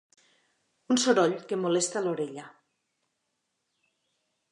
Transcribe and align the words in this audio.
Un 0.93 0.99
soroll 1.01 1.35
que 1.51 1.59
molesta 1.65 2.03
l'orella. 2.05 2.45